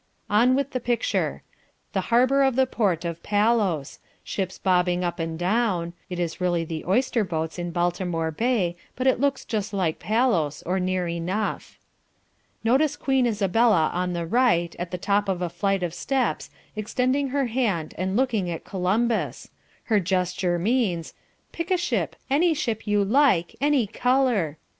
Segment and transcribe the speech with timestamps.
[0.31, 1.43] On with the picture.
[1.93, 6.63] The harbour of the port of Palos ships bobbing up and down (it is really
[6.65, 11.77] the oyster boats in Baltimore Bay but it looks just like Palos, or near enough).
[12.63, 17.27] Notice Queen Isabella on the right, at the top of a flight of steps, extending
[17.27, 19.51] her hand and looking at Columbus.
[19.83, 21.13] Her gesture means,
[21.51, 24.57] "Pick a ship, any ship you like, any colour."